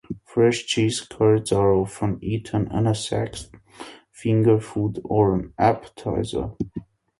Fresh 0.25 0.65
cheese 0.65 0.99
curds 1.01 1.51
are 1.51 1.71
often 1.73 2.17
eaten 2.23 2.67
as 2.71 2.87
a 2.87 2.95
snack, 2.95 3.35
finger 4.11 4.59
food 4.59 4.99
or 5.03 5.35
an 5.35 5.53
appetizer. 5.59 6.53